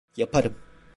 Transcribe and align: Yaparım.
Yaparım. 0.17 0.55